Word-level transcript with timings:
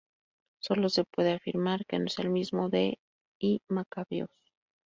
Sólo 0.59 0.89
se 0.89 1.03
puede 1.03 1.33
afirmar 1.33 1.85
que 1.85 1.99
no 1.99 2.07
es 2.07 2.17
el 2.17 2.31
mismo 2.31 2.69
de 2.69 2.97
I 3.37 3.61
Macabeos. 3.67 4.31